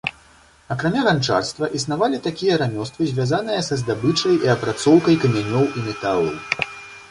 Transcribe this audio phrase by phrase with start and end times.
[0.75, 6.27] Акрамя ганчарства існавалі такія рамёствы, звязаныя са здабычай і апрацоўкай камянёў і металаў.